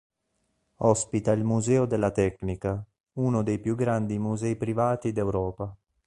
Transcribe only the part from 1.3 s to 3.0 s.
il Museo della Tecnica,